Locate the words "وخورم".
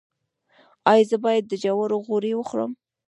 2.35-2.71